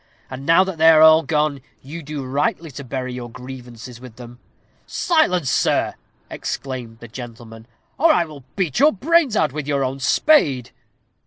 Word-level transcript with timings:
And, 0.31 0.47
now 0.47 0.63
that 0.63 0.79
they 0.79 0.89
are 0.89 1.03
all 1.03 1.21
gone, 1.21 1.61
you 1.83 2.01
do 2.01 2.25
rightly 2.25 2.71
to 2.71 2.83
bury 2.83 3.13
your 3.13 3.29
grievances 3.29 4.01
with 4.01 4.15
them." 4.15 4.39
"Silence, 4.87 5.51
sirrah!" 5.51 5.93
exclaimed 6.27 6.97
the 6.97 7.07
gentleman, 7.07 7.67
"or 7.99 8.11
I 8.11 8.25
will 8.25 8.43
beat 8.55 8.79
your 8.79 8.93
brains 8.93 9.37
out 9.37 9.53
with 9.53 9.67
your 9.67 9.83
own 9.83 9.99
spade." 9.99 10.71